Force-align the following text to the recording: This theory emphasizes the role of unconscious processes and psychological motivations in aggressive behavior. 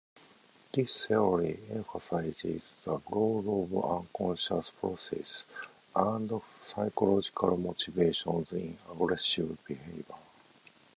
This 0.73 1.05
theory 1.05 1.59
emphasizes 1.69 2.73
the 2.83 2.99
role 3.11 3.69
of 3.71 3.85
unconscious 3.99 4.71
processes 4.71 5.45
and 5.95 6.41
psychological 6.65 7.55
motivations 7.55 8.51
in 8.51 8.79
aggressive 8.91 9.63
behavior. 9.63 10.15